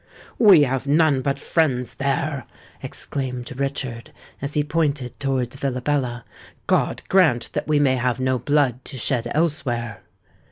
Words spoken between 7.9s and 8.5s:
have no